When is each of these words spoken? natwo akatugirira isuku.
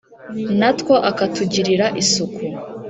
natwo 0.59 0.93
akatugirira 1.09 1.85
isuku. 2.01 2.41